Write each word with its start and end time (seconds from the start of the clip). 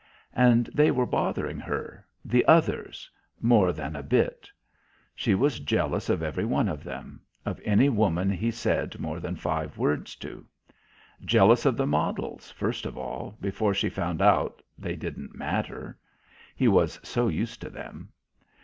And 0.33 0.65
they 0.73 0.89
were 0.89 1.05
bothering 1.05 1.59
her 1.59 2.07
"the 2.25 2.43
others" 2.47 3.07
more 3.39 3.71
than 3.71 3.95
"a 3.95 4.01
bit." 4.01 4.49
She 5.13 5.35
was 5.35 5.59
jealous 5.59 6.09
of 6.09 6.23
every 6.23 6.43
one 6.43 6.67
of 6.67 6.83
them, 6.83 7.21
of 7.45 7.61
any 7.63 7.87
woman 7.87 8.31
he 8.31 8.49
said 8.49 8.97
more 8.99 9.19
than 9.19 9.35
five 9.35 9.77
words 9.77 10.15
to. 10.15 10.43
Jealous 11.23 11.67
of 11.67 11.77
the 11.77 11.85
models, 11.85 12.49
first 12.49 12.87
of 12.87 12.97
all, 12.97 13.37
before 13.41 13.75
she 13.75 13.89
found 13.89 14.23
out 14.23 14.57
that 14.57 14.63
they 14.81 14.95
didn't 14.95 15.35
matter; 15.35 15.99
he 16.55 16.67
was 16.67 16.99
so 17.03 17.27
used 17.27 17.61
to 17.61 17.69
them. 17.69 18.09